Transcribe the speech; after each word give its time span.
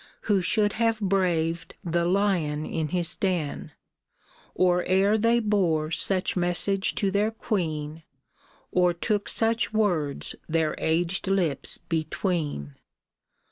Who 0.21 0.41
should 0.41 0.73
have 0.73 0.99
braved 0.99 1.75
the 1.83 2.05
lion 2.05 2.65
in 2.65 2.87
his 2.87 3.13
den. 3.13 3.71
Or 4.55 4.81
ere 4.85 5.15
they 5.15 5.39
bore 5.39 5.91
such 5.91 6.35
message 6.35 6.95
to 6.95 7.11
their 7.11 7.29
queen, 7.29 8.01
Or 8.71 8.93
took 8.93 9.29
such 9.29 9.71
words 9.73 10.35
their 10.49 10.73
aged 10.79 11.27
lips 11.27 11.77
between. 11.77 12.77